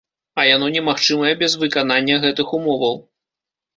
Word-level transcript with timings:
А 0.43 0.45
яно 0.53 0.69
немагчымае 0.75 1.33
без 1.43 1.57
выканання 1.65 2.15
гэтых 2.27 2.47
умоваў. 2.59 2.95